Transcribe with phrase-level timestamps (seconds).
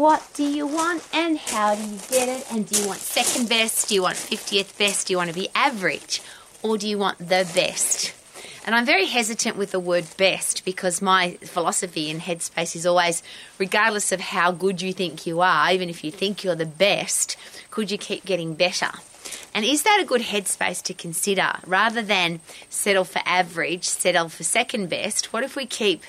[0.00, 2.50] what do you want and how do you get it?
[2.50, 3.90] And do you want second best?
[3.90, 5.06] Do you want 50th best?
[5.06, 6.22] Do you want to be average?
[6.62, 8.14] Or do you want the best?
[8.64, 13.22] And I'm very hesitant with the word best because my philosophy in headspace is always,
[13.58, 17.36] regardless of how good you think you are, even if you think you're the best,
[17.70, 18.88] could you keep getting better?
[19.52, 21.58] And is that a good headspace to consider?
[21.66, 22.40] Rather than
[22.70, 26.04] settle for average, settle for second best, what if we keep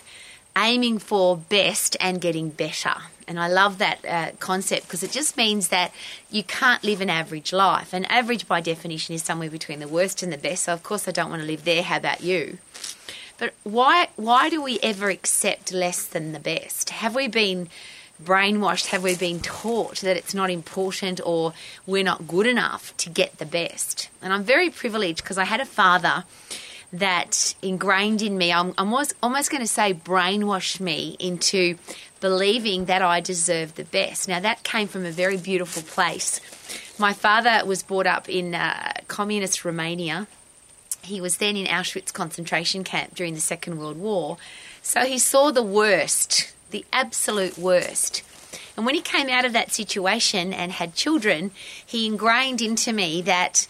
[0.57, 2.93] aiming for best and getting better?
[3.27, 5.93] And I love that uh, concept because it just means that
[6.29, 7.93] you can't live an average life.
[7.93, 10.65] And average, by definition, is somewhere between the worst and the best.
[10.65, 11.83] So, of course, I don't want to live there.
[11.83, 12.57] How about you?
[13.37, 16.89] But why, why do we ever accept less than the best?
[16.89, 17.69] Have we been
[18.23, 18.87] brainwashed?
[18.87, 21.53] Have we been taught that it's not important or
[21.87, 24.09] we're not good enough to get the best?
[24.21, 26.25] And I'm very privileged because I had a father
[26.93, 31.77] that ingrained in me, I'm, I'm almost, almost going to say brainwashed me into
[32.19, 34.27] believing that I deserve the best.
[34.27, 36.39] Now, that came from a very beautiful place.
[36.99, 40.27] My father was brought up in uh, communist Romania.
[41.01, 44.37] He was then in Auschwitz concentration camp during the Second World War.
[44.83, 48.23] So he saw the worst the absolute worst.
[48.75, 51.51] And when he came out of that situation and had children,
[51.85, 53.67] he ingrained into me that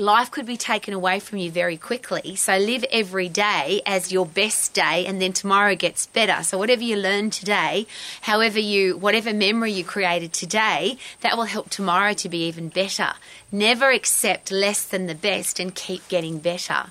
[0.00, 2.34] life could be taken away from you very quickly.
[2.34, 6.42] So live every day as your best day and then tomorrow gets better.
[6.42, 7.86] So whatever you learn today,
[8.22, 13.12] however you whatever memory you created today, that will help tomorrow to be even better.
[13.52, 16.86] Never accept less than the best and keep getting better.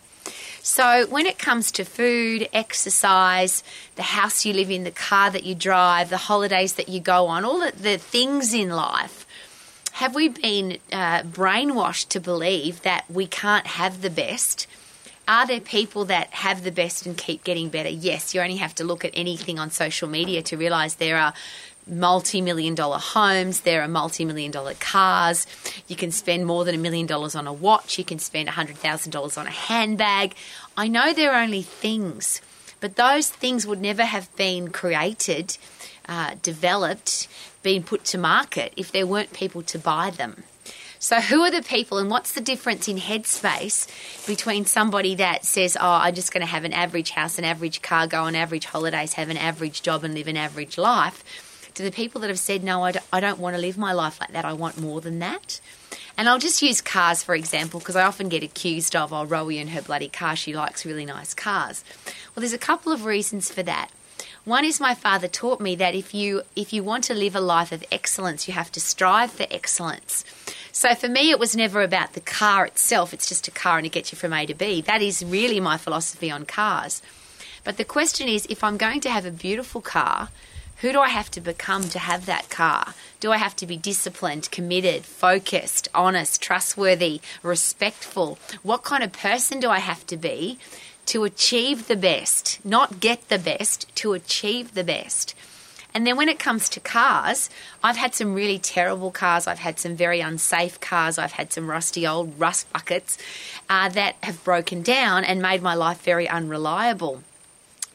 [0.62, 3.64] So, when it comes to food, exercise,
[3.96, 7.28] the house you live in, the car that you drive, the holidays that you go
[7.28, 9.26] on, all the, the things in life,
[10.00, 14.66] have we been uh, brainwashed to believe that we can't have the best?
[15.28, 17.90] Are there people that have the best and keep getting better?
[17.90, 21.34] Yes, you only have to look at anything on social media to realize there are
[21.86, 25.46] multi million dollar homes, there are multi million dollar cars.
[25.90, 29.38] You can spend more than a million dollars on a watch, you can spend $100,000
[29.38, 30.34] on a handbag.
[30.78, 32.40] I know they're only things,
[32.80, 35.58] but those things would never have been created,
[36.08, 37.28] uh, developed,
[37.64, 40.44] been put to market if there weren't people to buy them.
[41.02, 43.88] So, who are the people, and what's the difference in headspace
[44.28, 47.82] between somebody that says, Oh, I'm just going to have an average house, an average
[47.82, 51.24] car, go on average holidays, have an average job, and live an average life?
[51.80, 53.94] to the people that have said, no, I don't, I don't want to live my
[53.94, 54.44] life like that.
[54.44, 55.62] I want more than that.
[56.20, 59.62] And I'll just use cars for example because I often get accused of, oh, Rowie
[59.62, 61.82] and her bloody car, she likes really nice cars.
[62.36, 63.90] Well, there's a couple of reasons for that.
[64.44, 67.40] One is my father taught me that if you if you want to live a
[67.40, 70.26] life of excellence, you have to strive for excellence.
[70.74, 73.14] So for me, it was never about the car itself.
[73.14, 74.82] It's just a car and it gets you from A to B.
[74.82, 77.02] That is really my philosophy on cars.
[77.64, 80.28] But the question is, if I'm going to have a beautiful car,
[80.82, 82.94] who do I have to become to have that car?
[83.20, 88.40] Do I have to be disciplined, committed, focused, honest, trustworthy, respectful?
[88.64, 90.58] What kind of person do I have to be
[91.08, 92.64] to achieve the best?
[92.64, 95.36] Not get the best, to achieve the best.
[95.94, 97.50] And then when it comes to cars,
[97.84, 99.48] I've had some really terrible cars.
[99.48, 101.18] I've had some very unsafe cars.
[101.18, 103.18] I've had some rusty old rust buckets
[103.70, 107.24] uh, that have broken down and made my life very unreliable.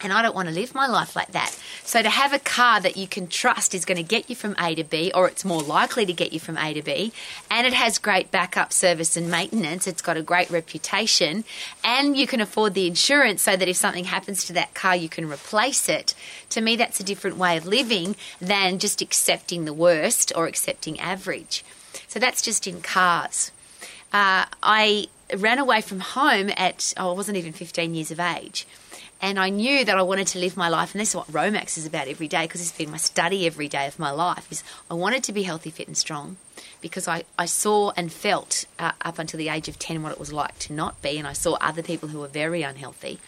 [0.05, 1.59] And I don't want to live my life like that.
[1.83, 4.55] So to have a car that you can trust is going to get you from
[4.59, 7.11] A to B, or it's more likely to get you from A to B,
[7.51, 11.43] and it has great backup service and maintenance, it's got a great reputation,
[11.83, 15.09] and you can afford the insurance so that if something happens to that car, you
[15.09, 16.15] can replace it.
[16.51, 21.01] To me, that's a different way of living than just accepting the worst or accepting
[21.01, 21.65] average.
[22.09, 23.53] So that's just in cars.
[24.13, 28.67] Uh, I ran away from home at, oh, I wasn't even 15 years of age
[29.25, 31.79] and I knew that I wanted to live my life, and this is what Romax
[31.79, 34.63] is about every day, because it's been my study every day of my life, is
[34.91, 36.37] I wanted to be healthy, fit and strong,
[36.83, 40.21] because I, I saw and felt uh, up until the age of 10 what it
[40.21, 43.19] was like to not be, and I saw other people who were very unhealthy.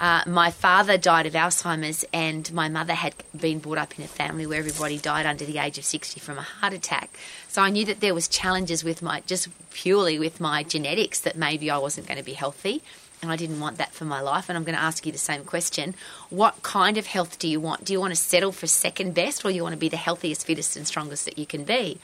[0.00, 4.08] Uh, my father died of Alzheimer's, and my mother had been brought up in a
[4.08, 7.16] family where everybody died under the age of 60 from a heart attack.
[7.46, 11.36] So I knew that there was challenges with my, just purely with my genetics, that
[11.36, 12.82] maybe I wasn't going to be healthy
[13.22, 14.48] and I didn't want that for my life.
[14.48, 15.94] And I'm going to ask you the same question.
[16.28, 17.84] What kind of health do you want?
[17.84, 20.44] Do you want to settle for second best or you want to be the healthiest,
[20.44, 21.98] fittest, and strongest that you can be?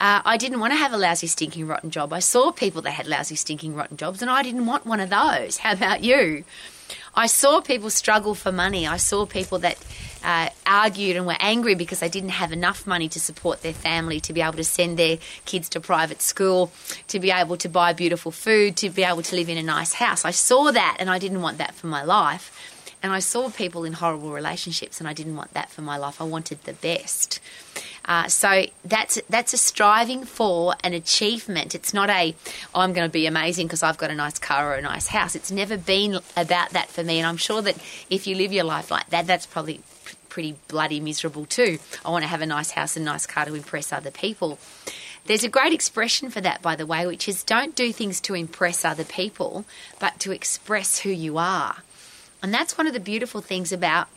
[0.00, 2.12] Uh, I didn't want to have a lousy, stinking, rotten job.
[2.12, 5.10] I saw people that had lousy, stinking, rotten jobs, and I didn't want one of
[5.10, 5.58] those.
[5.58, 6.44] How about you?
[7.14, 8.86] I saw people struggle for money.
[8.86, 9.76] I saw people that
[10.24, 14.18] uh, argued and were angry because they didn't have enough money to support their family,
[14.20, 16.72] to be able to send their kids to private school,
[17.08, 19.92] to be able to buy beautiful food, to be able to live in a nice
[19.94, 20.24] house.
[20.24, 22.50] I saw that and I didn't want that for my life.
[23.02, 26.20] and I saw people in horrible relationships, and I didn't want that for my life.
[26.20, 27.40] I wanted the best.
[28.04, 31.74] Uh, so that's that's a striving for an achievement.
[31.74, 32.34] It's not a
[32.74, 35.06] oh, I'm going to be amazing because I've got a nice car or a nice
[35.06, 35.34] house.
[35.36, 37.76] It's never been about that for me, and I'm sure that
[38.10, 39.80] if you live your life like that, that's probably
[40.28, 41.78] pretty bloody miserable too.
[42.04, 44.58] I want to have a nice house and nice car to impress other people.
[45.26, 48.34] There's a great expression for that, by the way, which is don't do things to
[48.34, 49.64] impress other people,
[50.00, 51.76] but to express who you are.
[52.42, 54.08] And that's one of the beautiful things about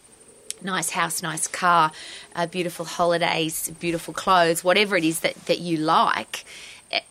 [0.66, 1.92] nice house, nice car,
[2.36, 6.44] uh, beautiful holidays, beautiful clothes, whatever it is that, that you like,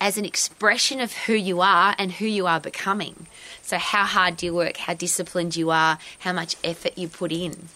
[0.00, 3.26] as an expression of who you are and who you are becoming.
[3.62, 7.32] So, how hard do you work, how disciplined you are, how much effort you put
[7.32, 7.68] in.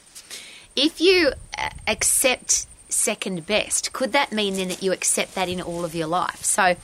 [0.76, 5.60] If you uh, accept second best, could that mean then that you accept that in
[5.60, 6.44] all of your life?
[6.44, 6.76] So,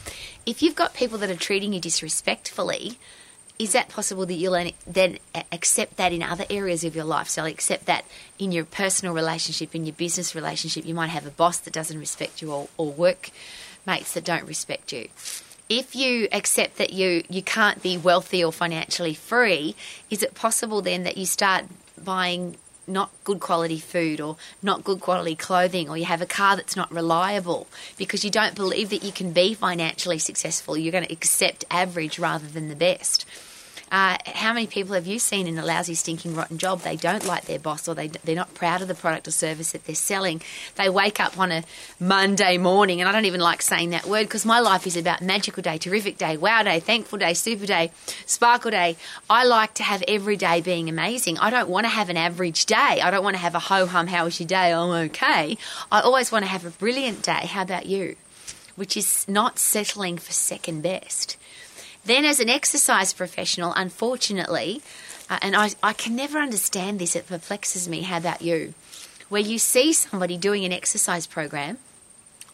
[0.46, 2.98] if you've got people that are treating you disrespectfully,
[3.58, 5.18] is that possible that you'll then
[5.52, 7.28] accept that in other areas of your life?
[7.28, 8.04] So, accept that
[8.38, 11.98] in your personal relationship, in your business relationship, you might have a boss that doesn't
[11.98, 13.30] respect you or, or work
[13.86, 15.08] mates that don't respect you.
[15.68, 19.76] If you accept that you, you can't be wealthy or financially free,
[20.10, 21.64] is it possible then that you start
[22.02, 26.56] buying not good quality food or not good quality clothing or you have a car
[26.56, 27.66] that's not reliable
[27.96, 30.76] because you don't believe that you can be financially successful.
[30.76, 33.24] You're going to accept average rather than the best.
[33.94, 36.80] Uh, how many people have you seen in a lousy, stinking, rotten job?
[36.80, 39.70] They don't like their boss or they, they're not proud of the product or service
[39.70, 40.42] that they're selling.
[40.74, 41.62] They wake up on a
[42.00, 45.22] Monday morning, and I don't even like saying that word because my life is about
[45.22, 47.92] magical day, terrific day, wow day, thankful day, super day,
[48.26, 48.96] sparkle day.
[49.30, 51.38] I like to have every day being amazing.
[51.38, 52.74] I don't want to have an average day.
[53.00, 54.72] I don't want to have a ho hum, how was your day?
[54.72, 55.56] I'm okay.
[55.92, 57.46] I always want to have a brilliant day.
[57.46, 58.16] How about you?
[58.74, 61.36] Which is not settling for second best.
[62.04, 64.82] Then, as an exercise professional, unfortunately,
[65.30, 68.02] uh, and I, I can never understand this, it perplexes me.
[68.02, 68.74] How about you?
[69.30, 71.78] Where you see somebody doing an exercise program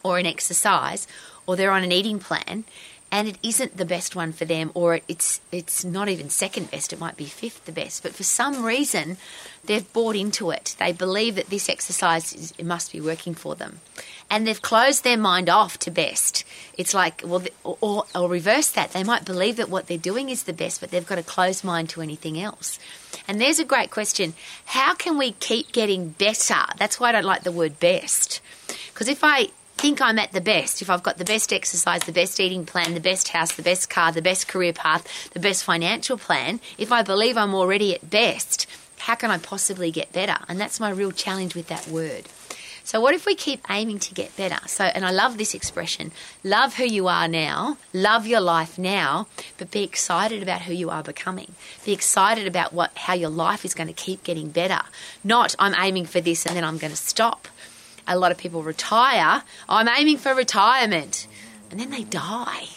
[0.03, 1.07] or an exercise,
[1.45, 2.63] or they're on an eating plan,
[3.11, 6.93] and it isn't the best one for them, or it's it's not even second best.
[6.93, 9.17] It might be fifth the best, but for some reason,
[9.65, 10.75] they've bought into it.
[10.79, 13.81] They believe that this exercise is, it must be working for them,
[14.29, 16.45] and they've closed their mind off to best.
[16.77, 18.93] It's like well, or, or reverse that.
[18.93, 21.65] They might believe that what they're doing is the best, but they've got a closed
[21.65, 22.79] mind to anything else.
[23.27, 24.35] And there's a great question:
[24.65, 26.63] How can we keep getting better?
[26.77, 28.39] That's why I don't like the word best,
[28.93, 29.49] because if I
[29.81, 32.93] think I'm at the best, if I've got the best exercise, the best eating plan,
[32.93, 36.91] the best house, the best car, the best career path, the best financial plan, if
[36.91, 38.67] I believe I'm already at best,
[38.99, 40.37] how can I possibly get better?
[40.47, 42.27] And that's my real challenge with that word.
[42.83, 44.59] So, what if we keep aiming to get better?
[44.67, 46.11] So, and I love this expression
[46.43, 49.25] love who you are now, love your life now,
[49.57, 51.55] but be excited about who you are becoming.
[51.85, 54.81] Be excited about what, how your life is going to keep getting better.
[55.23, 57.47] Not, I'm aiming for this and then I'm going to stop
[58.07, 59.43] a lot of people retire.
[59.69, 61.27] I'm aiming for retirement.
[61.69, 62.67] And then they die.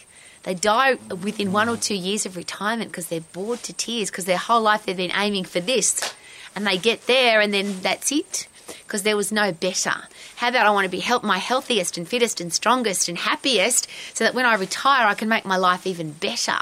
[0.45, 4.27] They die within one or two years of retirement because they're bored to tears because
[4.27, 6.15] their whole life they've been aiming for this.
[6.55, 8.47] And they get there and then that's it
[8.87, 9.95] because there was no better.
[10.37, 13.89] How about I want to be help my healthiest and fittest and strongest and happiest
[14.13, 16.59] so that when I retire I can make my life even better.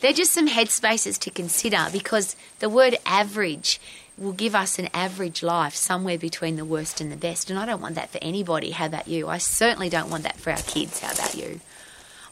[0.00, 3.80] They're just some headspaces to consider because the word average
[4.20, 7.48] will give us an average life somewhere between the worst and the best.
[7.48, 8.70] And I don't want that for anybody.
[8.70, 9.26] How about you?
[9.28, 11.00] I certainly don't want that for our kids.
[11.00, 11.60] How about you?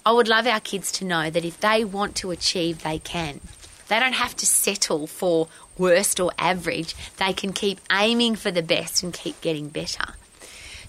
[0.04, 3.40] I would love our kids to know that if they want to achieve, they can.
[3.88, 6.94] They don't have to settle for worst or average.
[7.16, 10.14] They can keep aiming for the best and keep getting better.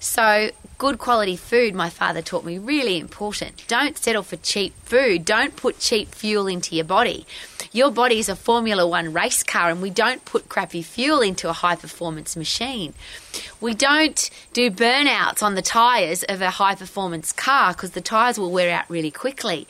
[0.02, 3.68] So, good quality food, my father taught me, really important.
[3.68, 5.26] Don't settle for cheap food.
[5.26, 7.28] Don't put cheap fuel into your body.
[7.72, 11.50] Your body is a Formula One race car, and we don't put crappy fuel into
[11.50, 12.94] a high performance machine.
[13.62, 18.40] We don't do burnouts on the tyres of a high performance car because the tyres
[18.40, 19.68] will wear out really quickly.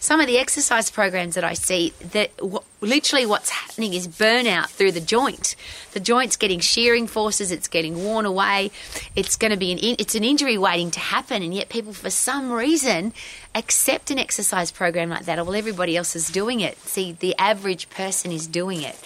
[0.00, 4.66] Some of the exercise programs that I see, that w- literally what's happening is burnout
[4.68, 5.56] through the joint.
[5.92, 8.70] The joint's getting shearing forces, it's getting worn away.
[9.16, 11.92] It's going to be an in- it's an injury waiting to happen, and yet people
[11.92, 13.12] for some reason
[13.54, 15.44] accept an exercise program like that.
[15.44, 16.78] Well, everybody else is doing it.
[16.78, 18.96] See, the average person is doing it.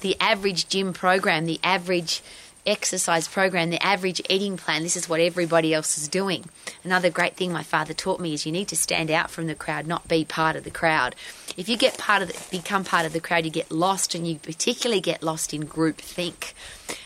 [0.00, 2.22] The average gym program, the average
[2.66, 6.44] exercise program, the average eating plan, this is what everybody else is doing.
[6.84, 9.54] Another great thing my father taught me is you need to stand out from the
[9.54, 11.14] crowd, not be part of the crowd.
[11.56, 14.26] If you get part of the, become part of the crowd, you get lost, and
[14.26, 16.54] you particularly get lost in group think.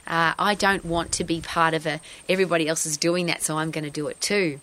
[0.07, 3.59] Uh, I don't want to be part of a everybody else is doing that, so
[3.59, 4.61] I'm going to do it too.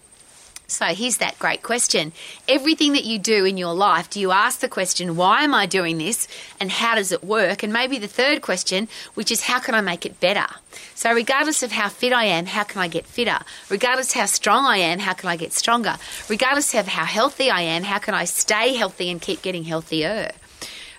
[0.70, 2.12] So here's that great question.
[2.46, 5.66] Everything that you do in your life, do you ask the question, why am I
[5.66, 6.28] doing this
[6.60, 7.64] and how does it work?
[7.64, 10.46] And maybe the third question, which is, how can I make it better?
[10.94, 13.40] So, regardless of how fit I am, how can I get fitter?
[13.70, 15.96] Regardless how strong I am, how can I get stronger?
[16.28, 20.32] Regardless of how healthy I am, how can I stay healthy and keep getting healthier?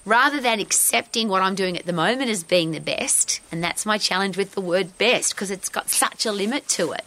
[0.07, 3.85] Rather than accepting what I'm doing at the moment as being the best, and that's
[3.85, 7.05] my challenge with the word best because it's got such a limit to it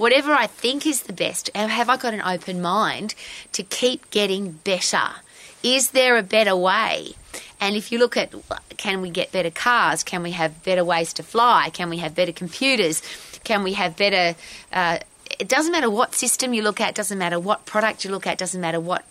[0.00, 3.14] whatever I think is the best, have I got an open mind
[3.52, 5.08] to keep getting better?
[5.62, 7.12] Is there a better way?
[7.60, 8.34] And if you look at
[8.78, 10.02] can we get better cars?
[10.02, 11.68] Can we have better ways to fly?
[11.70, 13.02] Can we have better computers?
[13.44, 14.38] Can we have better.
[14.72, 15.00] Uh,
[15.38, 18.38] it doesn't matter what system you look at, doesn't matter what product you look at,
[18.38, 19.04] doesn't matter what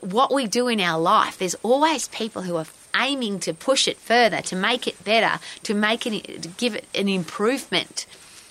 [0.00, 1.38] what we do in our life.
[1.38, 5.74] There's always people who are aiming to push it further, to make it better, to
[5.74, 8.06] make it, to give it an improvement.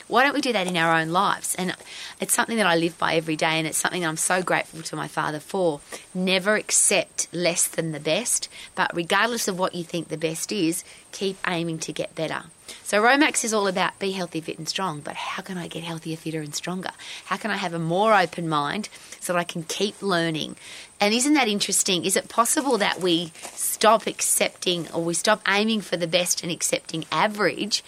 [0.08, 1.54] Why don't we do that in our own lives?
[1.56, 1.76] And
[2.22, 4.96] it's something that I live by every day, and it's something I'm so grateful to
[4.96, 5.82] my father for.
[6.14, 10.84] Never accept less than the best, but regardless of what you think the best is,
[11.12, 12.44] keep aiming to get better.
[12.84, 15.02] So Romax is all about be healthy, fit, and strong.
[15.02, 16.92] But how can I get healthier, fitter, and stronger?
[17.26, 20.56] How can I have a more open mind so that I can keep learning?
[21.00, 22.06] And isn't that interesting?
[22.06, 26.52] Is it possible that we stop accepting or we stop aiming for the best and
[26.52, 27.84] accepting average?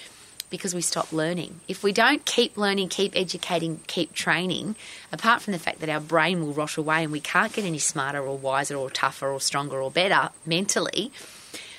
[0.49, 1.59] Because we stop learning.
[1.67, 4.75] If we don't keep learning, keep educating, keep training,
[5.11, 7.79] apart from the fact that our brain will rot away and we can't get any
[7.79, 11.11] smarter or wiser or tougher or stronger or better mentally,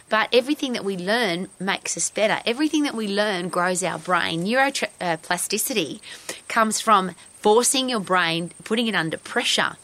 [0.08, 2.40] but everything that we learn makes us better.
[2.44, 4.44] Everything that we learn grows our brain.
[4.44, 9.76] Neuroplasticity uh, comes from forcing your brain, putting it under pressure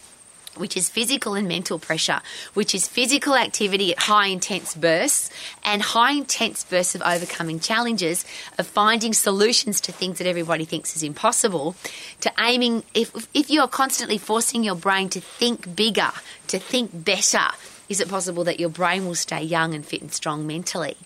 [0.56, 2.20] which is physical and mental pressure,
[2.54, 5.30] which is physical activity at high intense bursts
[5.64, 8.24] and high intense bursts of overcoming challenges,
[8.58, 11.76] of finding solutions to things that everybody thinks is impossible,
[12.20, 16.10] to aiming, if, if you are constantly forcing your brain to think bigger,
[16.48, 17.48] to think better,
[17.88, 20.96] is it possible that your brain will stay young and fit and strong mentally?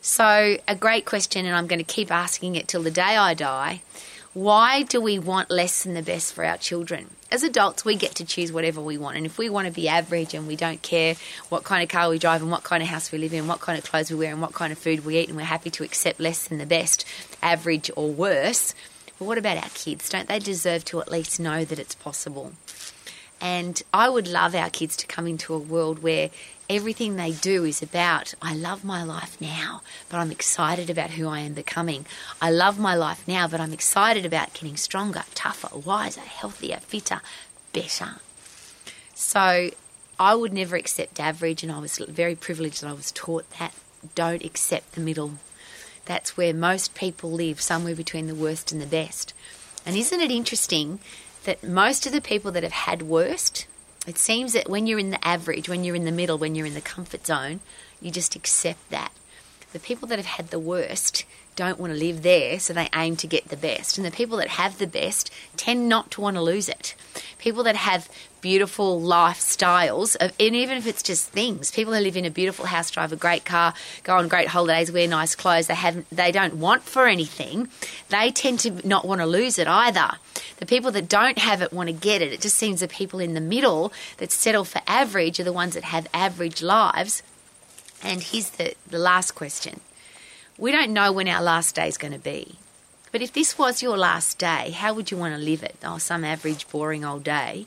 [0.00, 3.34] So, a great question, and I'm going to keep asking it till the day I
[3.34, 3.82] die.
[4.38, 7.10] Why do we want less than the best for our children?
[7.30, 9.16] as adults, we get to choose whatever we want.
[9.16, 11.14] And if we want to be average and we don't care
[11.50, 13.60] what kind of car we drive and what kind of house we live in, what
[13.60, 15.70] kind of clothes we wear and what kind of food we eat, and we're happy
[15.70, 17.04] to accept less than the best,
[17.42, 18.74] average or worse,
[19.18, 20.08] but what about our kids?
[20.08, 22.52] Don't they deserve to at least know that it's possible?
[23.40, 26.30] And I would love our kids to come into a world where
[26.68, 31.28] everything they do is about I love my life now, but I'm excited about who
[31.28, 32.06] I am becoming.
[32.40, 37.20] I love my life now, but I'm excited about getting stronger, tougher, wiser, healthier, fitter,
[37.72, 38.16] better.
[39.14, 39.70] So
[40.20, 43.74] I would never accept average, and I was very privileged that I was taught that.
[44.14, 45.34] Don't accept the middle.
[46.04, 49.34] That's where most people live, somewhere between the worst and the best.
[49.84, 51.00] And isn't it interesting
[51.44, 53.66] that most of the people that have had worst,
[54.08, 56.66] it seems that when you're in the average, when you're in the middle, when you're
[56.66, 57.60] in the comfort zone,
[58.00, 59.12] you just accept that.
[59.72, 61.24] The people that have had the worst
[61.58, 63.98] don't want to live there, so they aim to get the best.
[63.98, 66.94] And the people that have the best tend not to want to lose it.
[67.38, 68.08] People that have
[68.40, 72.92] beautiful lifestyles, and even if it's just things, people who live in a beautiful house,
[72.92, 73.74] drive a great car,
[74.04, 77.68] go on great holidays, wear nice clothes, they have they don't want for anything.
[78.08, 80.10] They tend to not want to lose it either.
[80.58, 82.32] The people that don't have it want to get it.
[82.32, 85.74] It just seems the people in the middle that settle for average are the ones
[85.74, 87.24] that have average lives.
[88.00, 89.80] And here's the, the last question.
[90.58, 92.56] We don't know when our last day is going to be.
[93.12, 95.76] But if this was your last day, how would you want to live it?
[95.84, 97.66] Oh, some average, boring old day.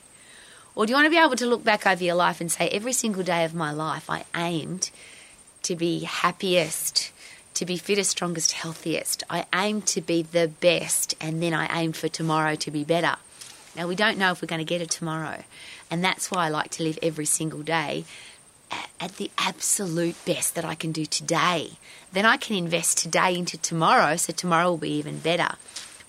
[0.74, 2.68] Or do you want to be able to look back over your life and say,
[2.68, 4.90] every single day of my life, I aimed
[5.62, 7.12] to be happiest,
[7.54, 9.24] to be fittest, strongest, healthiest.
[9.30, 13.16] I aimed to be the best, and then I aimed for tomorrow to be better.
[13.74, 15.44] Now, we don't know if we're going to get it tomorrow.
[15.90, 18.04] And that's why I like to live every single day
[19.00, 21.72] at the absolute best that I can do today.
[22.12, 25.56] Then I can invest today into tomorrow, so tomorrow will be even better.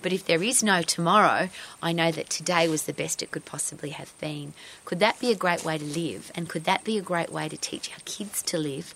[0.02, 1.48] But if there is no tomorrow,
[1.82, 4.52] I know that today was the best it could possibly have been.
[4.84, 6.30] Could that be a great way to live?
[6.34, 8.94] And could that be a great way to teach our kids to live?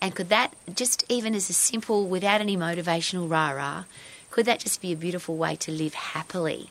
[0.00, 3.84] And could that, just even as a simple, without any motivational rah rah,
[4.30, 6.70] could that just be a beautiful way to live happily?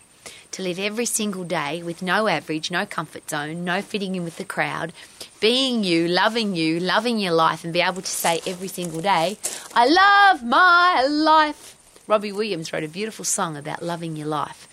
[0.53, 4.37] To live every single day with no average, no comfort zone, no fitting in with
[4.37, 4.93] the crowd,
[5.39, 9.37] being you, loving you, loving your life, and be able to say every single day,
[9.73, 11.77] I love my life.
[12.07, 14.67] Robbie Williams wrote a beautiful song about loving your life.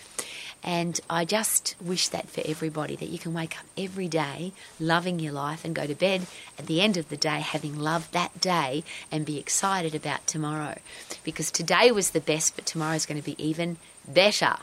[0.63, 5.19] And I just wish that for everybody that you can wake up every day loving
[5.19, 6.25] your life and go to bed
[6.57, 10.79] at the end of the day having loved that day and be excited about tomorrow.
[11.23, 14.57] Because today was the best, but tomorrow is going to be even better.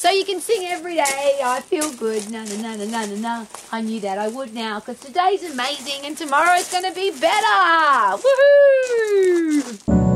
[0.00, 1.40] So you can sing every day.
[1.44, 2.30] I feel good.
[2.30, 3.46] Na na na na na na na.
[3.70, 8.16] I knew that I would now because today's amazing and tomorrow's going to be better.
[8.16, 10.09] Woohoo!